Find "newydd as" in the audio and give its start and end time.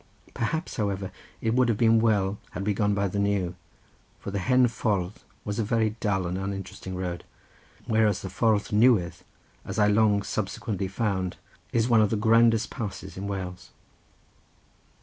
8.71-9.77